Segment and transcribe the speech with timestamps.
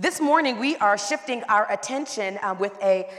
[0.00, 3.10] This morning, we are shifting our attention uh, with a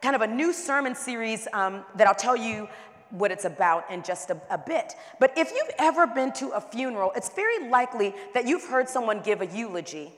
[0.00, 2.68] kind of a new sermon series um, that I'll tell you
[3.10, 4.94] what it's about in just a, a, bit.
[5.18, 9.20] But if you've ever been to a funeral, it's very likely that you've heard someone
[9.20, 10.12] give a eulogy.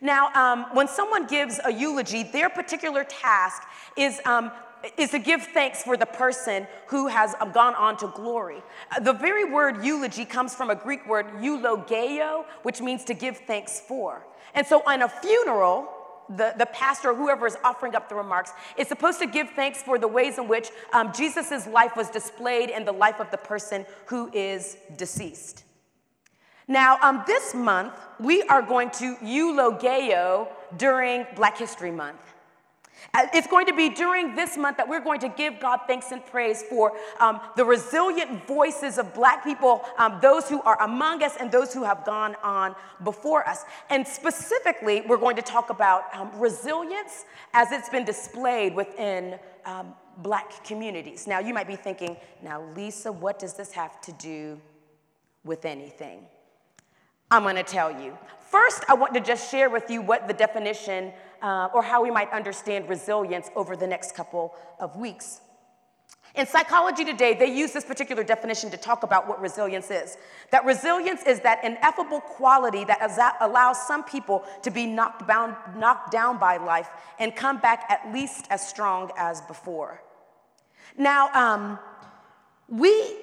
[0.00, 3.64] Now, um, when someone gives a eulogy, their particular task
[3.96, 4.52] is um,
[4.96, 8.62] is to give thanks for the person who has um, gone on to glory.
[8.90, 13.38] Uh, the very word eulogy comes from a Greek word eulogeo, which means to give
[13.38, 14.26] thanks for.
[14.54, 15.88] And so on a funeral,
[16.28, 19.82] the, the pastor or whoever is offering up the remarks is supposed to give thanks
[19.82, 23.36] for the ways in which um, Jesus' life was displayed in the life of the
[23.36, 25.64] person who is deceased.
[26.66, 30.48] Now, um, this month, we are going to eulogeo
[30.78, 32.33] during Black History Month.
[33.32, 36.24] It's going to be during this month that we're going to give God thanks and
[36.24, 41.36] praise for um, the resilient voices of Black people, um, those who are among us
[41.38, 43.64] and those who have gone on before us.
[43.90, 49.94] And specifically, we're going to talk about um, resilience as it's been displayed within um,
[50.18, 51.26] Black communities.
[51.26, 54.60] Now, you might be thinking, now, Lisa, what does this have to do
[55.44, 56.20] with anything?
[57.30, 58.16] I'm going to tell you.
[58.40, 61.12] First, I want to just share with you what the definition
[61.44, 65.42] uh, or how we might understand resilience over the next couple of weeks.
[66.34, 70.16] In psychology today, they use this particular definition to talk about what resilience is.
[70.50, 76.10] That resilience is that ineffable quality that allows some people to be knocked, bound, knocked
[76.10, 76.88] down by life
[77.20, 80.02] and come back at least as strong as before.
[80.96, 81.78] Now, um,
[82.68, 83.16] we,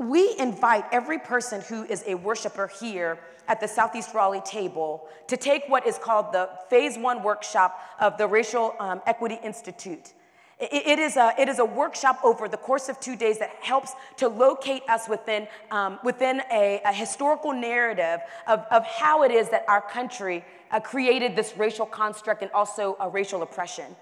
[0.00, 5.36] we invite every person who is a worshiper here at the Southeast Raleigh table to
[5.36, 10.14] take what is called the Phase One workshop of the Racial um, Equity Institute.
[10.58, 13.92] It, is a, it is a workshop over the course of two days that helps
[14.18, 19.48] to locate us within, um, within a, a, historical narrative of, of how it is
[19.50, 23.96] that our country uh, created this racial construct and also a racial oppression.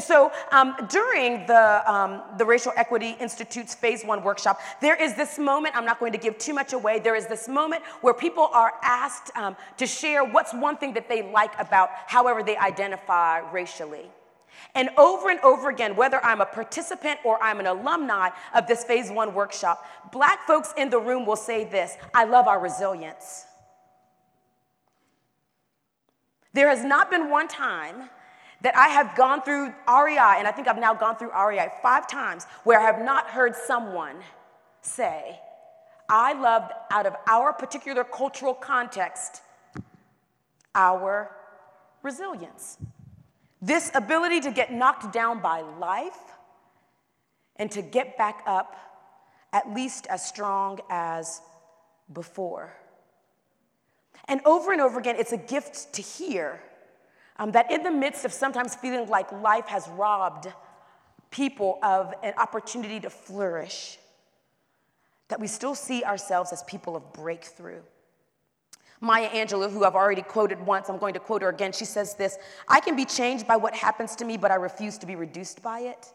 [0.00, 5.38] So um, during the, um, the Racial Equity Institute's Phase One workshop, there is this
[5.38, 8.48] moment, I'm not going to give too much away, there is this moment where people
[8.52, 13.38] are asked um, to share what's one thing that they like about however they identify
[13.50, 14.06] racially.
[14.74, 18.84] And over and over again, whether I'm a participant or I'm an alumni of this
[18.84, 23.46] Phase One workshop, black folks in the room will say this I love our resilience.
[26.52, 28.08] There has not been one time
[28.62, 32.06] that I have gone through REI, and I think I've now gone through REI five
[32.06, 34.16] times, where I have not heard someone
[34.80, 35.38] say,
[36.08, 39.42] I love out of our particular cultural context
[40.74, 41.30] our
[42.02, 42.78] resilience.
[43.60, 46.18] This ability to get knocked down by life
[47.56, 48.76] and to get back up
[49.52, 51.40] at least as strong as
[52.12, 52.76] before.
[54.28, 56.60] And over and over again, it's a gift to hear
[57.38, 60.48] um, that in the midst of sometimes feeling like life has robbed
[61.30, 63.98] people of an opportunity to flourish,
[65.28, 67.82] that we still see ourselves as people of breakthrough.
[69.00, 71.72] Maya Angelou, who I've already quoted once, I'm going to quote her again.
[71.72, 72.38] She says this
[72.68, 75.62] I can be changed by what happens to me, but I refuse to be reduced
[75.62, 76.12] by it.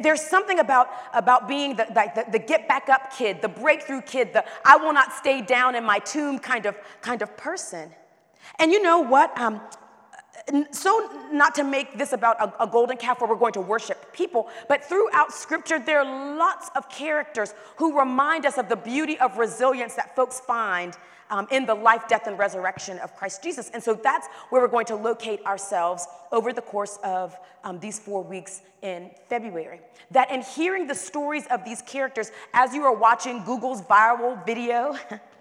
[0.00, 4.32] There's something about, about being the, the, the, get back up kid, the breakthrough kid,
[4.32, 7.90] the I will not stay down in my tomb kind of, kind of person.
[8.58, 9.36] And you know what?
[9.38, 9.60] Um,
[10.70, 14.12] so not to make this about a, a, golden calf where we're going to worship
[14.12, 19.18] people, but throughout scripture, there are lots of characters who remind us of the beauty
[19.18, 20.96] of resilience that folks find
[21.30, 23.70] um, in the life, death, and resurrection of Christ Jesus.
[23.70, 27.98] And so that's where we're going to locate ourselves over the course of um, these
[27.98, 29.80] four weeks in February.
[30.12, 34.96] That in hearing the stories of these characters, as you are watching Google's viral video,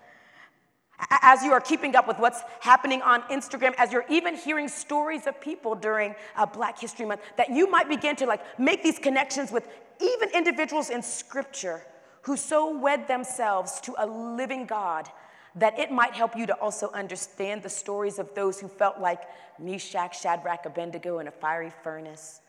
[1.10, 5.28] As you are keeping up with what's happening on Instagram, as you're even hearing stories
[5.28, 8.98] of people during uh, Black History Month, that you might begin to like make these
[8.98, 9.68] connections with
[10.00, 11.82] even individuals in Scripture
[12.22, 15.10] who so wed themselves to a living God
[15.56, 19.22] that it might help you to also understand the stories of those who felt like
[19.60, 22.42] Meshach, Shadrach, Abednego in a fiery furnace,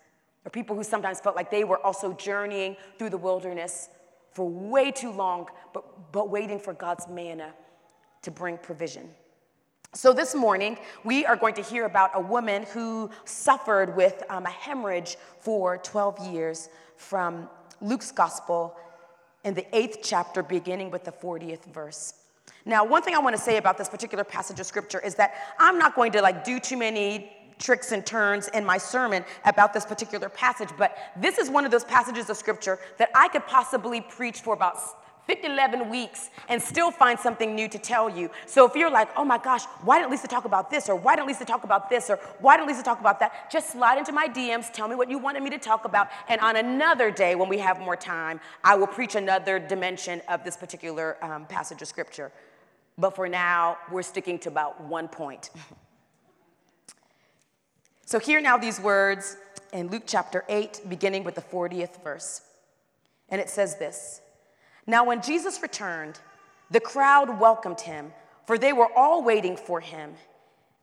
[0.44, 3.88] or people who sometimes felt like they were also journeying through the wilderness
[4.32, 7.52] for way too long, but, but waiting for God's manna
[8.26, 9.08] to bring provision.
[9.94, 14.46] So, this morning, we are going to hear about a woman who suffered with um,
[14.46, 17.48] a hemorrhage for 12 years from
[17.80, 18.74] Luke's gospel
[19.44, 22.14] in the eighth chapter, beginning with the 40th verse.
[22.64, 25.34] Now, one thing I want to say about this particular passage of scripture is that
[25.60, 29.72] I'm not going to like do too many tricks and turns in my sermon about
[29.72, 33.46] this particular passage, but this is one of those passages of scripture that I could
[33.46, 34.78] possibly preach for about
[35.28, 38.30] 11 weeks and still find something new to tell you.
[38.46, 40.88] So if you're like, oh my gosh, why didn't Lisa talk about this?
[40.88, 42.10] Or why didn't Lisa talk about this?
[42.10, 43.50] Or why didn't Lisa talk about that?
[43.50, 46.08] Just slide into my DMs, tell me what you wanted me to talk about.
[46.28, 50.44] And on another day, when we have more time, I will preach another dimension of
[50.44, 52.32] this particular um, passage of scripture.
[52.98, 55.50] But for now, we're sticking to about one point.
[58.06, 59.36] so hear now these words
[59.72, 62.42] in Luke chapter 8, beginning with the 40th verse.
[63.28, 64.22] And it says this.
[64.86, 66.20] Now, when Jesus returned,
[66.70, 68.12] the crowd welcomed him,
[68.46, 70.14] for they were all waiting for him.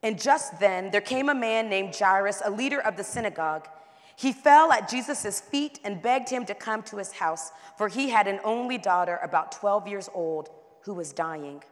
[0.02, 3.68] And just then there came a man named Jairus, a leader of the synagogue.
[4.16, 8.10] He fell at Jesus' feet and begged him to come to his house, for he
[8.10, 10.50] had an only daughter, about 12 years old,
[10.82, 11.64] who was dying.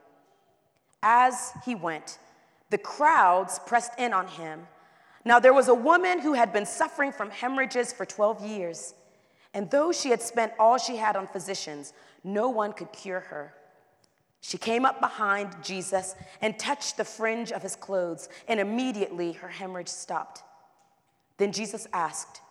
[1.04, 2.18] As he went,
[2.70, 4.68] the crowds pressed in on him.
[5.26, 8.94] Now there was a woman who had been suffering from hemorrhages for 12 years,
[9.54, 13.54] and though she had spent all she had on physicians, no one could cure her.
[14.42, 19.48] She came up behind Jesus and touched the fringe of his clothes, and immediately her
[19.48, 20.44] hemorrhage stopped.
[21.38, 22.42] Then Jesus asked,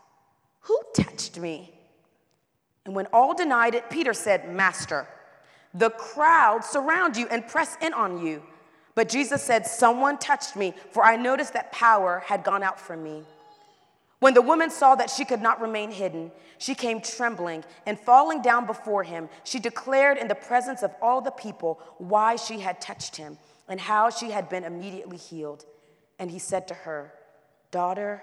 [0.61, 1.75] Who touched me?
[2.85, 5.07] And when all denied it, Peter said, Master,
[5.75, 8.43] the crowd surround you and press in on you.
[8.95, 13.03] But Jesus said, Someone touched me, for I noticed that power had gone out from
[13.03, 13.25] me.
[14.21, 18.43] When the woman saw that she could not remain hidden, she came trembling and falling
[18.43, 19.31] down before him.
[19.45, 23.81] She declared in the presence of all the people why she had touched him and
[23.81, 25.65] how she had been immediately healed.
[26.19, 27.15] And he said to her,
[27.71, 28.23] Daughter,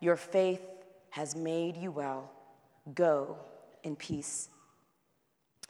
[0.00, 0.62] your faith
[1.10, 2.32] has made you well.
[2.92, 3.36] Go
[3.84, 4.48] in peace.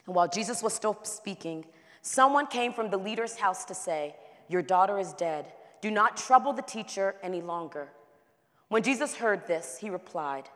[0.07, 1.67] And while Jesus was still speaking,
[2.01, 4.17] someone came from the leader's house to say,
[4.49, 5.53] Your daughter is dead.
[5.83, 7.89] Do not trouble the teacher any longer.
[8.69, 10.49] When Jesus heard this, he replied,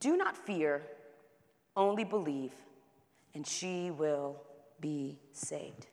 [0.00, 0.82] Do not fear,
[1.76, 2.52] only believe,
[3.34, 4.36] and she will
[4.80, 5.86] be saved.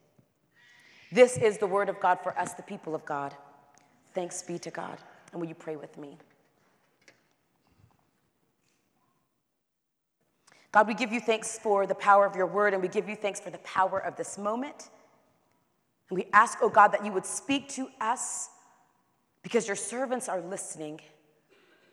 [1.11, 3.33] This is the word of God for us, the people of God.
[4.13, 4.97] Thanks be to God.
[5.31, 6.17] And will you pray with me?
[10.71, 13.15] God, we give you thanks for the power of your word, and we give you
[13.15, 14.89] thanks for the power of this moment.
[16.09, 18.49] And we ask, oh God, that you would speak to us
[19.43, 20.99] because your servants are listening.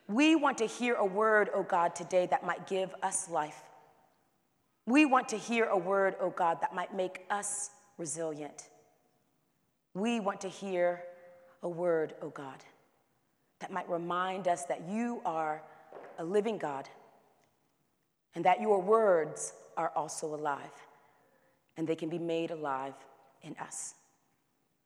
[0.09, 3.62] We want to hear a word, oh God, today that might give us life.
[4.87, 8.69] We want to hear a word, oh God, that might make us resilient.
[9.95, 11.05] We want to hear
[11.62, 12.62] a word, oh God,
[13.61, 15.62] that might remind us that you are
[16.19, 16.89] a living God
[18.35, 20.73] and that your words are also alive
[21.77, 22.95] and they can be made alive
[23.43, 23.95] in us.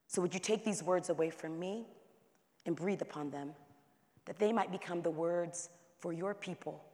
[0.07, 1.87] So, would you take these words away from me
[2.65, 3.53] and breathe upon them?
[4.29, 5.71] That they might become the words
[6.01, 6.85] for your people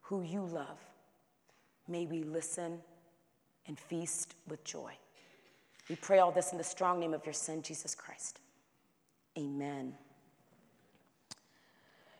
[0.00, 0.80] who you love.
[1.86, 2.78] May we listen
[3.66, 4.92] and feast with joy.
[5.90, 8.40] We pray all this in the strong name of your Son, Jesus Christ.
[9.36, 9.92] Amen.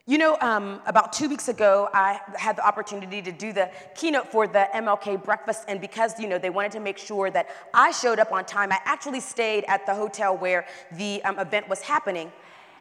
[0.05, 4.29] You know, um, about two weeks ago, I had the opportunity to do the keynote
[4.29, 7.91] for the MLK breakfast, and because you know they wanted to make sure that I
[7.91, 11.81] showed up on time, I actually stayed at the hotel where the um, event was
[11.81, 12.32] happening.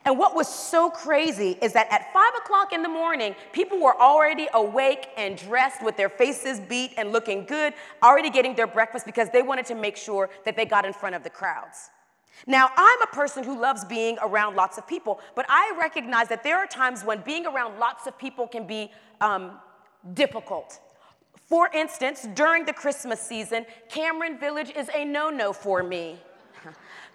[0.08, 4.00] And what was so crazy is that at five o'clock in the morning, people were
[4.00, 9.06] already awake and dressed with their faces beat and looking good, already getting their breakfast
[9.06, 11.90] because they wanted to make sure that they got in front of the crowds.
[12.46, 16.42] Now, I'm a person who loves being around lots of people, but I recognize that
[16.42, 18.90] there are times when being around lots of people can be
[19.20, 19.60] um,
[20.14, 20.80] difficult.
[21.48, 26.18] For instance, during the Christmas season, Cameron Village is a no no for me.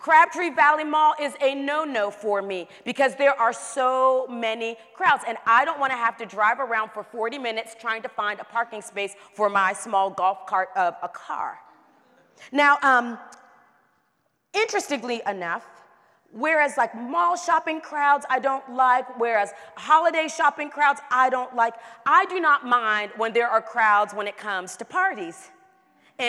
[0.03, 5.23] Crabtree Valley Mall is a no no for me because there are so many crowds,
[5.29, 8.41] and I don't want to have to drive around for 40 minutes trying to find
[8.41, 11.61] a parking space for my small golf cart of a car.
[12.51, 13.17] Now, um,
[14.53, 15.65] interestingly enough,
[16.35, 19.21] Whereas, like mall shopping crowds, I don't like.
[19.21, 21.75] Whereas holiday shopping crowds, I don't like.
[22.07, 25.51] I do not mind when there are crowds when it comes to parties.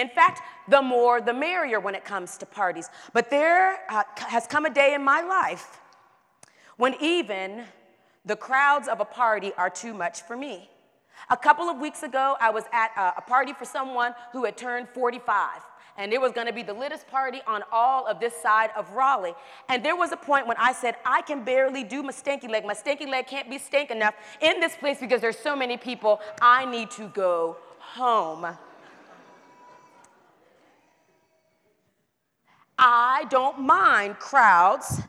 [0.02, 2.90] In fact, the more the merrier when it comes to parties.
[3.14, 5.80] But there uh, has come a day in my life
[6.78, 7.64] when even
[8.26, 10.70] the crowds of a party are too much for me.
[11.30, 14.58] A couple of weeks ago, I was at a, a party for someone who had
[14.58, 15.62] turned 45
[15.98, 18.90] and it was going to be the littest party on all of this side of
[18.92, 19.36] Raleigh.
[19.70, 22.66] And there was a point when I said, I can barely do my stinky leg.
[22.66, 26.20] My stinky leg can't be stank enough in this place because there's so many people.
[26.42, 28.58] I need to go home.
[32.86, 35.00] I don't mind crowds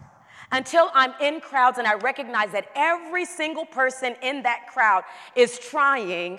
[0.52, 5.02] until I'm in crowds and I recognize that every single person in that crowd
[5.34, 6.38] is trying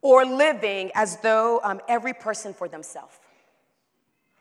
[0.00, 3.14] or living as though um, every person for themselves.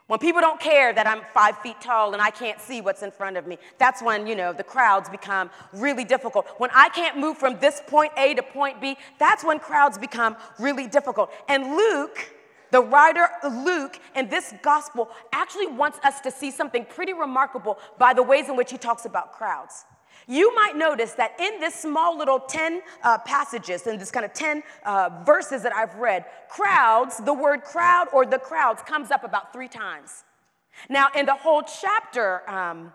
[0.07, 3.11] When people don't care that I'm five feet tall and I can't see what's in
[3.11, 6.47] front of me, that's when, you know, the crowds become really difficult.
[6.59, 10.37] When I can't move from this point A to point B, that's when crowds become
[10.59, 11.29] really difficult.
[11.49, 12.33] And Luke,
[12.73, 18.15] the writer Luke in this gospel actually wants us to see something pretty remarkable by
[18.15, 19.85] the ways in which he talks about crowds.
[20.27, 24.33] You might notice that in this small little 10 uh, passages, in this kind of
[24.33, 29.23] 10 uh, verses that I've read, crowds, the word crowd or the crowds comes up
[29.23, 30.23] about three times.
[30.89, 32.91] Now, in the whole chapter um,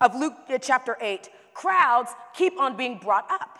[0.00, 3.58] of Luke uh, chapter 8, crowds keep on being brought up.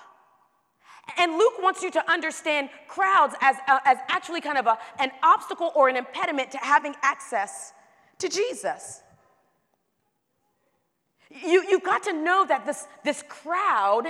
[1.18, 5.10] And Luke wants you to understand crowds as, uh, as actually kind of a, an
[5.22, 7.72] obstacle or an impediment to having access
[8.18, 9.02] to Jesus.
[11.30, 14.06] You, you've got to know that this, this crowd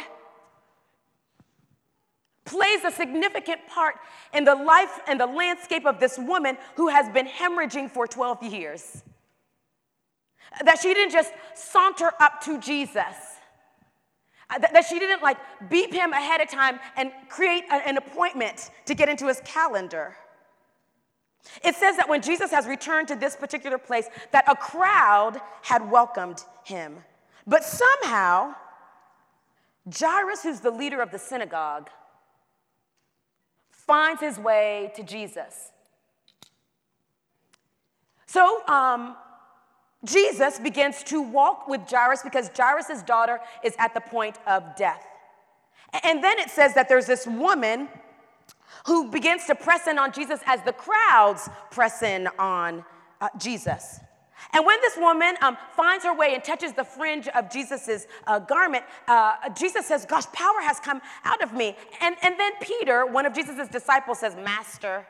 [2.44, 3.96] plays a significant part
[4.32, 8.42] in the life and the landscape of this woman who has been hemorrhaging for 12
[8.44, 9.02] years.
[10.64, 13.25] That she didn't just saunter up to Jesus.
[14.48, 15.38] That she didn't like
[15.68, 20.16] beep him ahead of time and create an appointment to get into his calendar.
[21.64, 25.90] It says that when Jesus has returned to this particular place, that a crowd had
[25.90, 26.96] welcomed him.
[27.46, 28.54] But somehow,
[29.92, 31.90] Jairus, who's the leader of the synagogue,
[33.70, 35.70] finds his way to Jesus.
[38.26, 39.16] So um,
[40.04, 45.04] Jesus begins to walk with Jairus because Jairus' daughter is at the point of death.
[46.04, 47.88] And then it says that there's this woman
[48.86, 52.84] who begins to press in on Jesus as the crowds press in on
[53.20, 54.00] uh, Jesus.
[54.52, 58.38] And when this woman um, finds her way and touches the fringe of Jesus' uh,
[58.38, 61.76] garment, uh, Jesus says, Gosh, power has come out of me.
[62.00, 65.06] And, and then Peter, one of Jesus' disciples, says, Master,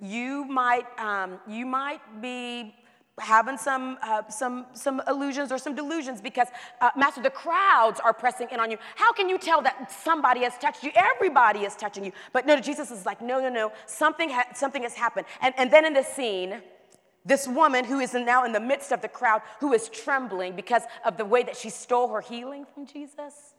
[0.00, 2.74] you might, um, you might be
[3.20, 6.48] having some, uh, some, some illusions or some delusions because,
[6.80, 8.78] uh, Master, the crowds are pressing in on you.
[8.96, 10.90] How can you tell that somebody has touched you?
[10.94, 12.12] Everybody is touching you.
[12.32, 15.26] But no, Jesus is like, no, no, no, something, ha- something has happened.
[15.40, 16.62] And, and then in the scene,
[17.24, 20.82] this woman who is now in the midst of the crowd, who is trembling because
[21.04, 23.54] of the way that she stole her healing from Jesus,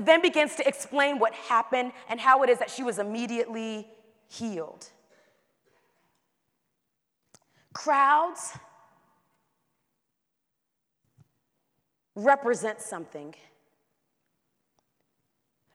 [0.00, 3.88] then begins to explain what happened and how it is that she was immediately
[4.28, 4.90] healed.
[7.76, 8.54] Crowds
[12.14, 13.34] represent something.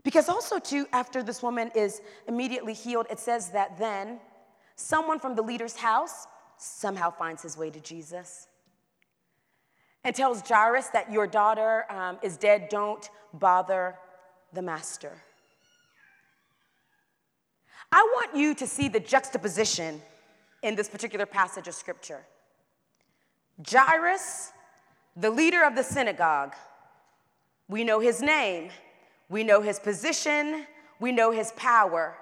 [0.03, 4.19] Because also, too, after this woman is immediately healed, it says that then
[4.75, 6.25] someone from the leader's house
[6.57, 8.47] somehow finds his way to Jesus
[10.03, 13.95] and tells Jairus that your daughter um, is dead, don't bother
[14.53, 15.11] the master.
[17.91, 20.01] I want you to see the juxtaposition
[20.61, 22.21] in this particular passage of scripture.
[23.69, 24.51] Jairus,
[25.15, 26.53] the leader of the synagogue,
[27.67, 28.69] we know his name,
[29.29, 30.65] we know his position,
[30.99, 32.15] we know his power,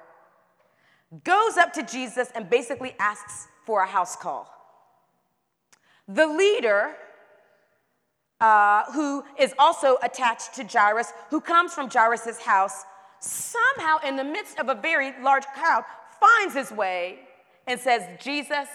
[1.24, 4.48] goes up to Jesus and basically asks for a house call.
[6.08, 6.96] The leader,
[8.40, 12.84] uh, who is also attached to Jairus, who comes from Jairus' house,
[13.20, 15.84] somehow in the midst of a very large crowd,
[16.20, 17.20] finds his way
[17.70, 18.68] and says, Jesus,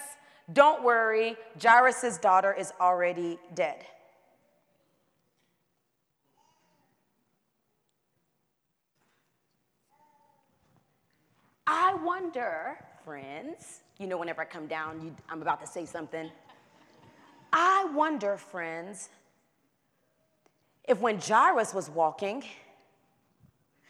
[0.53, 3.85] don't worry, Jairus' daughter is already dead.
[11.67, 16.31] I wonder, friends, you know, whenever I come down, you, I'm about to say something.
[17.51, 19.09] I wonder, friends,
[20.87, 22.43] if when Jairus was walking,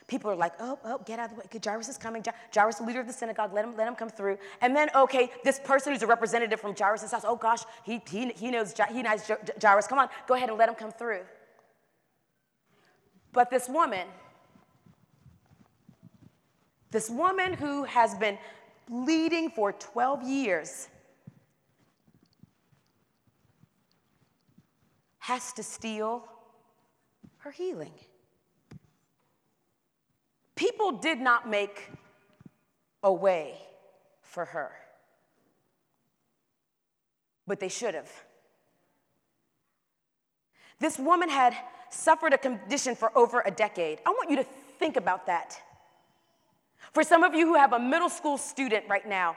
[0.08, 1.62] people are like, oh, oh, get out of the way.
[1.64, 2.24] Jairus is coming.
[2.54, 4.38] Jairus, the leader of the synagogue, let him, let him come through.
[4.62, 8.30] And then, okay, this person who's a representative from Jairus' house, oh gosh, he, he,
[8.30, 9.30] he knows, he knows
[9.62, 9.88] Jairus.
[9.88, 11.22] Come on, go ahead and let him come through.
[13.34, 14.08] But this woman,
[16.92, 18.38] this woman who has been
[18.88, 20.88] bleeding for 12 years,
[25.20, 26.24] has to steal
[27.40, 27.94] her healing.
[30.56, 31.90] People did not make
[33.04, 33.56] a way
[34.22, 34.72] for her,
[37.46, 38.10] but they should have.
[40.80, 41.56] This woman had
[41.90, 44.00] suffered a condition for over a decade.
[44.06, 44.46] I want you to
[44.80, 45.58] think about that.
[46.94, 49.36] For some of you who have a middle school student right now,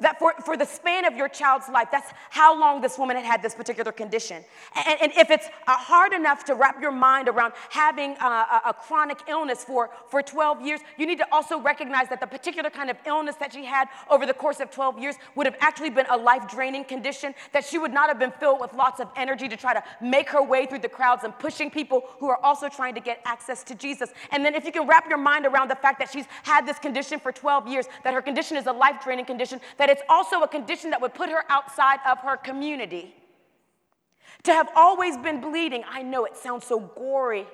[0.00, 3.24] that for, for the span of your child's life, that's how long this woman had
[3.24, 4.44] had this particular condition.
[4.86, 8.62] And, and if it's uh, hard enough to wrap your mind around having a, a,
[8.66, 12.70] a, chronic illness for, for 12 years, you need to also recognize that the particular
[12.70, 15.90] kind of illness that she had over the course of 12 years would have actually
[15.90, 19.08] been a life draining condition, that she would not have been filled with lots of
[19.16, 22.42] energy to try to make her way through the crowds and pushing people who are
[22.42, 24.10] also trying to get access to Jesus.
[24.30, 26.78] And then if you can wrap your mind around the fact that she's had this
[26.78, 30.42] condition for 12 years, that her condition is a life draining condition, that it's also
[30.42, 33.14] a condition that would put her outside of her community.
[34.44, 37.46] To have always been bleeding, I know it sounds so gory,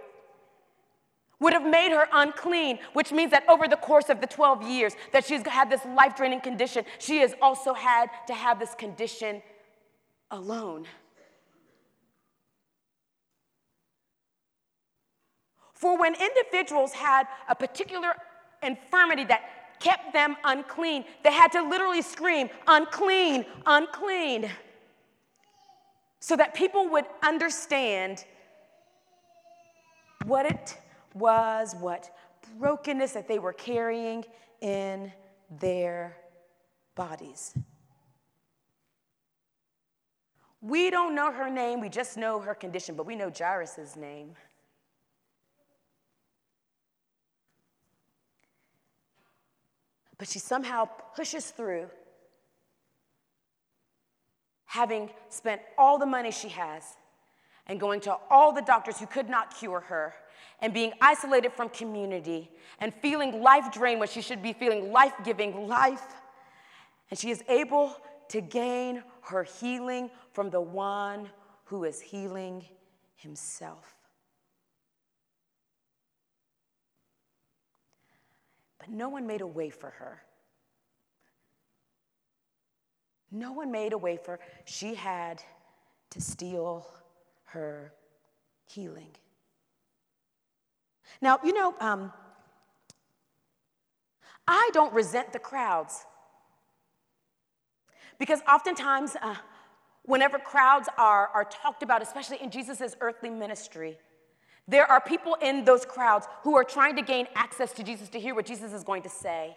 [1.40, 4.94] would have made her unclean, which means that over the course of the 12 years
[5.12, 9.42] that she's had this life draining condition, she has also had to have this condition
[10.30, 10.86] alone.
[15.74, 18.14] For when individuals had a particular
[18.62, 19.42] infirmity that
[19.84, 21.04] kept them unclean.
[21.22, 24.50] They had to literally scream, unclean, unclean,
[26.20, 28.24] so that people would understand
[30.24, 30.78] what it
[31.12, 32.10] was, what
[32.58, 34.24] brokenness that they were carrying
[34.62, 35.12] in
[35.60, 36.16] their
[36.94, 37.54] bodies.
[40.62, 44.34] We don't know her name, we just know her condition, but we know Jairus' name.
[50.18, 51.88] But she somehow pushes through,
[54.66, 56.84] having spent all the money she has
[57.66, 60.14] and going to all the doctors who could not cure her
[60.60, 65.14] and being isolated from community and feeling life drained when she should be feeling life
[65.24, 66.04] giving life.
[67.10, 67.96] And she is able
[68.28, 71.28] to gain her healing from the one
[71.64, 72.64] who is healing
[73.16, 73.94] himself.
[78.84, 80.22] But no one made a way for her.
[83.30, 84.40] No one made a way for her.
[84.66, 85.42] She had
[86.10, 86.86] to steal
[87.46, 87.92] her
[88.66, 89.10] healing.
[91.20, 92.12] Now, you know, um,
[94.46, 96.04] I don't resent the crowds
[98.18, 99.36] because oftentimes, uh,
[100.02, 103.96] whenever crowds are, are talked about, especially in Jesus' earthly ministry,
[104.66, 108.20] there are people in those crowds who are trying to gain access to Jesus to
[108.20, 109.56] hear what Jesus is going to say.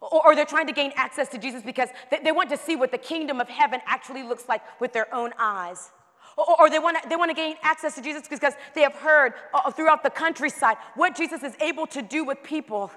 [0.00, 2.74] Or, or they're trying to gain access to Jesus because they, they, want to see
[2.74, 5.90] what the kingdom of heaven actually looks like with their own eyes.
[6.36, 8.94] Or, or they, want to, they want to gain access to Jesus because they have
[8.94, 12.90] heard uh, throughout the countryside what Jesus is able to do with people.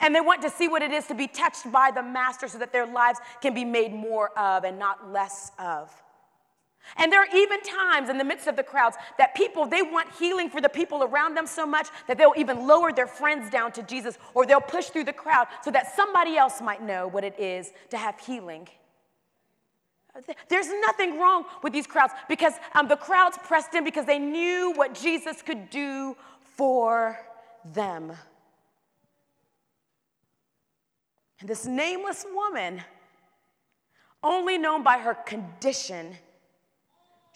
[0.00, 2.58] And they want to see what it is to be touched by the Master so
[2.58, 5.90] that their lives can be made more of and not less of.
[6.96, 10.08] And there are even times in the midst of the crowds that people, they want
[10.18, 13.72] healing for the people around them so much that they'll even lower their friends down
[13.72, 17.24] to Jesus or they'll push through the crowd so that somebody else might know what
[17.24, 18.68] it is to have healing.
[20.48, 24.72] There's nothing wrong with these crowds because um, the crowds pressed in because they knew
[24.74, 26.16] what Jesus could do
[26.56, 27.18] for
[27.64, 28.12] them.
[31.40, 32.82] And this nameless woman,
[34.22, 36.16] only known by her condition,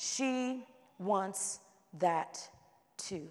[0.05, 0.67] she
[0.99, 1.61] wants
[1.99, 2.49] that
[2.97, 3.29] too.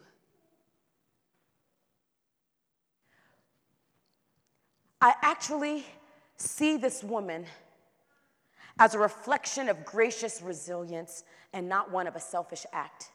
[4.99, 5.85] I actually
[6.37, 7.45] see this woman
[8.79, 13.09] as a reflection of gracious resilience and not one of a selfish act.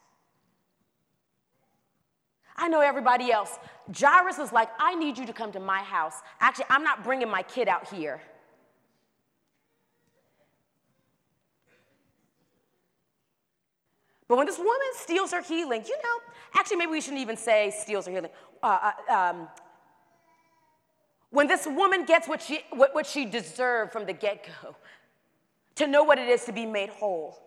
[2.57, 3.59] I know everybody else.
[3.99, 6.14] Jairus was like, I need you to come to my house.
[6.40, 8.21] Actually, I'm not bringing my kid out here.
[14.29, 16.19] But when this woman steals her healing, you know,
[16.55, 18.31] actually, maybe we shouldn't even say steals her healing.
[18.62, 19.49] Uh, uh, um,
[21.31, 24.77] when this woman gets what she, what, what she deserved from the get go,
[25.77, 27.38] to know what it is to be made whole.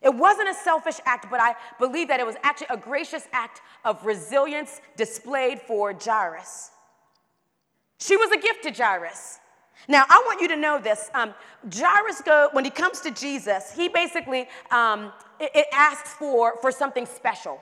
[0.00, 3.60] It wasn't a selfish act, but I believe that it was actually a gracious act
[3.84, 6.70] of resilience displayed for Jairus.
[7.98, 9.40] She was a gift to Jairus.
[9.88, 11.10] Now, I want you to know this.
[11.14, 11.34] Um,
[11.72, 16.70] Jairus, go, when he comes to Jesus, he basically um, it, it asks for, for
[16.70, 17.60] something special.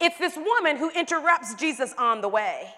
[0.00, 2.72] It's this woman who interrupts Jesus on the way.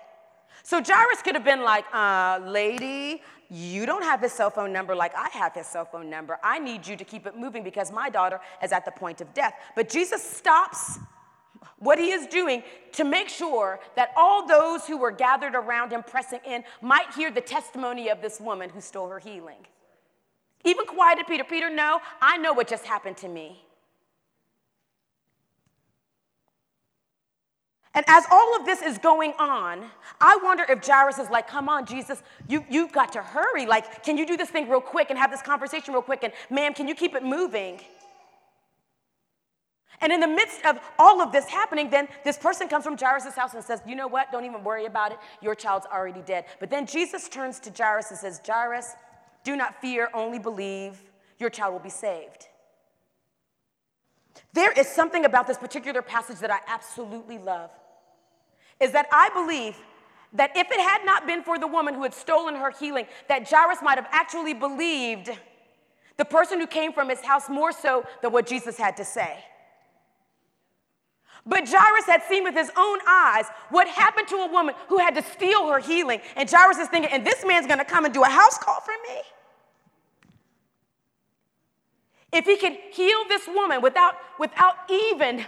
[0.62, 4.94] So Jairus could have been like, uh, lady, you don't have his cell phone number
[4.94, 6.38] like I have his cell phone number.
[6.42, 9.32] I need you to keep it moving because my daughter is at the point of
[9.34, 9.54] death.
[9.74, 10.98] But Jesus stops
[11.78, 16.02] what he is doing to make sure that all those who were gathered around him
[16.02, 19.66] pressing in might hear the testimony of this woman who stole her healing.
[20.64, 21.42] Even quieted Peter.
[21.42, 23.64] Peter, no, I know what just happened to me.
[27.94, 29.84] And as all of this is going on,
[30.20, 33.66] I wonder if Jairus is like, come on, Jesus, you, you've got to hurry.
[33.66, 36.22] Like, can you do this thing real quick and have this conversation real quick?
[36.22, 37.80] And ma'am, can you keep it moving?
[40.00, 43.34] And in the midst of all of this happening, then this person comes from Jairus'
[43.34, 44.32] house and says, You know what?
[44.32, 45.18] Don't even worry about it.
[45.42, 46.46] Your child's already dead.
[46.58, 48.94] But then Jesus turns to Jairus and says, Jairus,
[49.44, 50.98] do not fear, only believe.
[51.38, 52.46] Your child will be saved.
[54.52, 57.70] There is something about this particular passage that I absolutely love.
[58.80, 59.76] Is that I believe
[60.32, 63.48] that if it had not been for the woman who had stolen her healing, that
[63.48, 65.30] Jairus might have actually believed
[66.16, 69.44] the person who came from his house more so than what Jesus had to say.
[71.46, 75.14] But Jairus had seen with his own eyes what happened to a woman who had
[75.14, 76.20] to steal her healing.
[76.36, 78.94] And Jairus is thinking, and this man's gonna come and do a house call for
[79.08, 79.20] me?
[82.32, 85.44] If he could heal this woman without, without even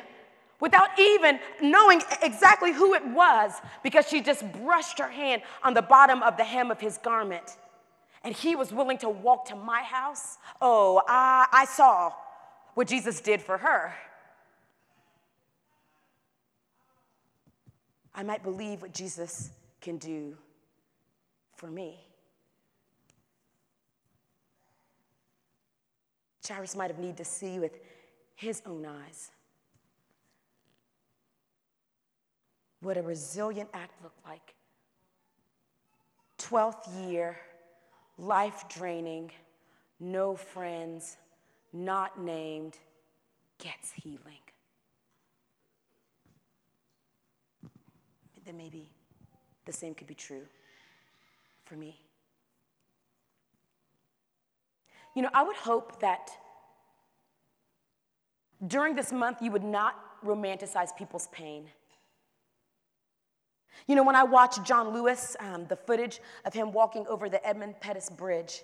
[0.62, 3.50] without even knowing exactly who it was
[3.82, 7.56] because she just brushed her hand on the bottom of the hem of his garment.
[8.22, 10.38] And he was willing to walk to my house.
[10.60, 12.12] Oh, I, I saw
[12.74, 13.92] what Jesus did for her.
[18.14, 20.36] I might believe what Jesus can do
[21.56, 21.98] for me.
[26.46, 27.72] Jairus might have needed to see with
[28.36, 29.32] his own eyes
[32.82, 34.54] what a resilient act looked like.
[36.38, 37.36] 12th year,
[38.18, 39.30] life draining,
[40.00, 41.16] no friends,
[41.72, 42.76] not named,
[43.58, 44.42] gets healing.
[48.44, 48.88] then maybe
[49.64, 50.42] the same could be true
[51.64, 52.00] for me.
[55.14, 56.30] You know, I would hope that
[58.66, 61.68] during this month you would not romanticize people's pain.
[63.86, 67.44] You know, when I watch John Lewis, um, the footage of him walking over the
[67.46, 68.62] Edmund Pettus Bridge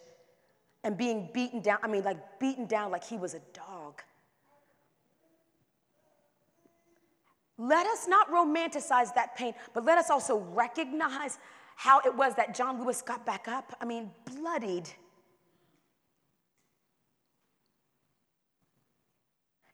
[0.84, 4.02] and being beaten down, I mean, like beaten down like he was a dog.
[7.58, 11.38] Let us not romanticize that pain, but let us also recognize
[11.74, 13.76] how it was that John Lewis got back up.
[13.80, 14.88] I mean, bloodied.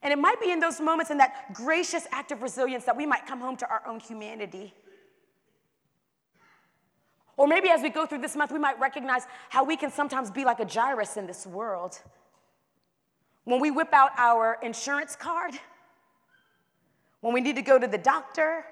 [0.03, 3.07] And it might be in those moments, in that gracious act of resilience, that we
[3.07, 4.75] might come home to our own humanity.
[7.37, 10.31] Or maybe as we go through this month, we might recognize how we can sometimes
[10.31, 12.01] be like a Jairus in this world.
[13.45, 15.55] When we whip out our insurance card,
[17.21, 18.65] when we need to go to the doctor,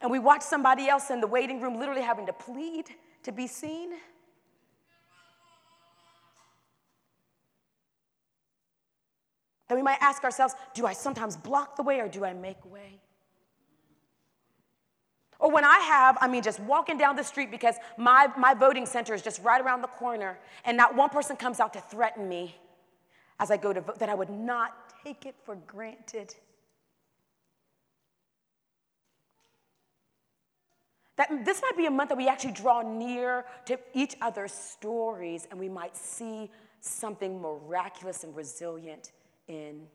[0.00, 2.86] and we watch somebody else in the waiting room literally having to plead
[3.22, 3.90] to be seen.
[9.68, 12.64] Then we might ask ourselves do I sometimes block the way or do I make
[12.64, 13.00] way?
[15.40, 18.84] Or when I have, I mean, just walking down the street because my, my voting
[18.84, 22.28] center is just right around the corner, and not one person comes out to threaten
[22.28, 22.54] me
[23.40, 26.34] as I go to vote, that I would not take it for granted.
[31.16, 35.48] That this might be a month that we actually draw near to each other's stories
[35.50, 36.50] and we might see
[36.80, 39.12] something miraculous and resilient
[39.48, 39.86] in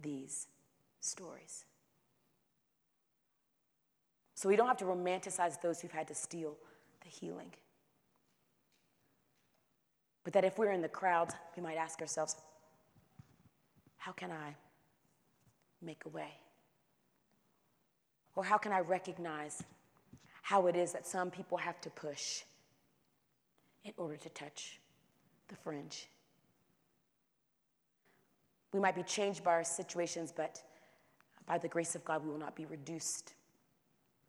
[0.00, 0.48] these
[1.00, 1.64] stories.
[4.42, 6.56] So we don't have to romanticize those who've had to steal
[7.04, 7.52] the healing.
[10.24, 12.34] But that if we're in the crowd, we might ask ourselves,
[13.98, 14.56] how can I
[15.80, 16.32] make a way?
[18.34, 19.62] Or how can I recognize
[20.42, 22.42] how it is that some people have to push
[23.84, 24.80] in order to touch
[25.46, 26.08] the fringe.
[28.72, 30.60] We might be changed by our situations, but
[31.46, 33.34] by the grace of God, we will not be reduced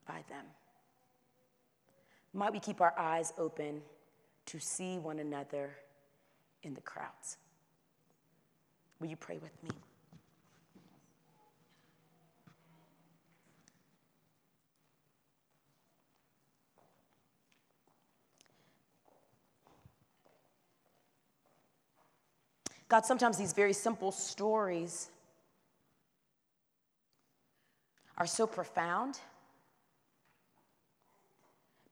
[0.05, 0.45] by them.
[2.33, 3.81] Might we keep our eyes open
[4.47, 5.75] to see one another
[6.63, 7.37] in the crowds?
[8.99, 9.69] Will you pray with me?
[22.89, 25.09] God, sometimes these very simple stories
[28.17, 29.19] are so profound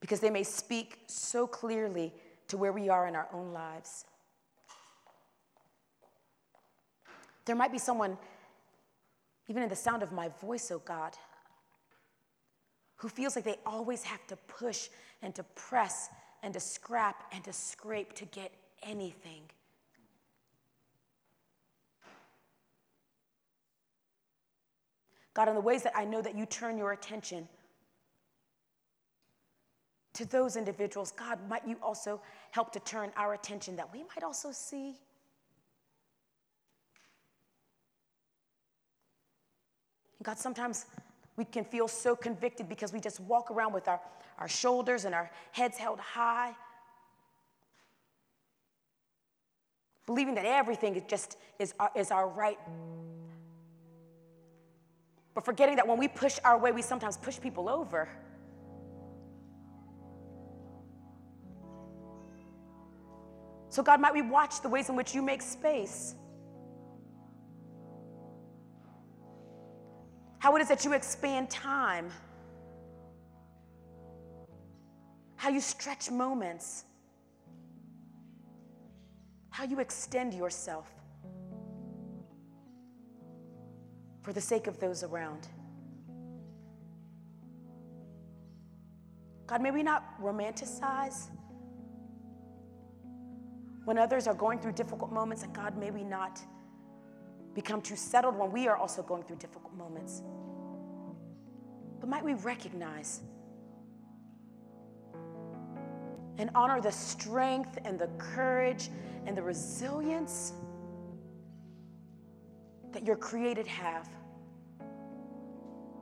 [0.02, 2.12] because they may speak so clearly
[2.48, 4.04] to where we are in our own lives.
[7.44, 8.18] There might be someone,
[9.46, 11.16] even in the sound of my voice, oh God,
[12.96, 14.88] who feels like they always have to push
[15.22, 16.08] and to press
[16.42, 18.50] and to scrap and to scrape to get
[18.82, 19.42] anything.
[25.32, 27.48] God, in the ways that I know that you turn your attention
[30.14, 32.20] to those individuals, God, might you also
[32.50, 34.96] help to turn our attention that we might also see.
[40.22, 40.86] God, sometimes
[41.36, 44.00] we can feel so convicted because we just walk around with our,
[44.38, 46.54] our shoulders and our heads held high,
[50.06, 52.58] believing that everything is just is our, is our right.
[55.34, 58.08] But forgetting that when we push our way, we sometimes push people over.
[63.72, 66.14] So, God, might we watch the ways in which you make space?
[70.40, 72.10] How it is that you expand time,
[75.36, 76.84] how you stretch moments,
[79.48, 80.92] how you extend yourself
[84.20, 85.48] for the sake of those around.
[89.46, 91.30] God, may we not romanticize
[93.84, 96.40] when others are going through difficult moments, and God, may we not
[97.54, 100.22] become too settled when we are also going through difficult moments.
[102.00, 103.20] But might we recognize
[106.38, 108.90] and honor the strength and the courage
[109.26, 110.52] and the resilience
[112.92, 114.08] that your created have.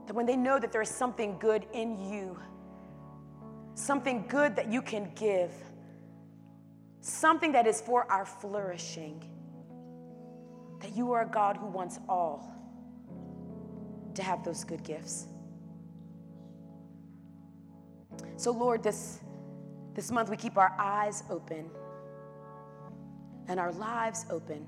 [0.07, 2.39] That when they know that there is something good in you,
[3.75, 5.53] something good that you can give,
[7.01, 9.23] something that is for our flourishing,
[10.81, 12.55] that you are a God who wants all
[14.15, 15.27] to have those good gifts.
[18.37, 19.21] So, Lord, this,
[19.95, 21.71] this month we keep our eyes open
[23.49, 24.67] and our lives open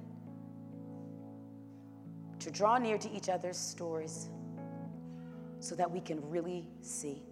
[2.39, 4.29] to draw near to each other's stories
[5.61, 7.23] so that we can really see.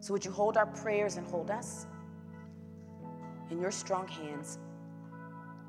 [0.00, 1.86] So, would you hold our prayers and hold us?
[3.50, 4.58] In your strong hands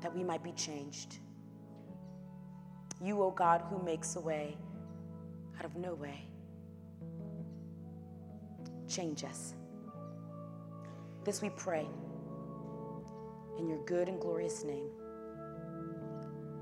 [0.00, 1.18] that we might be changed.
[3.02, 4.56] You, O oh God, who makes a way
[5.58, 6.28] out of no way.
[8.88, 9.54] Change us.
[11.24, 11.86] This we pray
[13.58, 14.90] in your good and glorious name.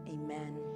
[0.09, 0.74] Amen.